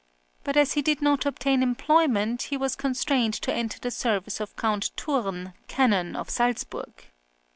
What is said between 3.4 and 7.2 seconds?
enter the service of Count Thurn, Canon of Salzburg.